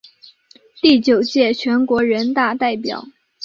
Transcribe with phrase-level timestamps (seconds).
[0.81, 3.05] 第九届全国人大代表。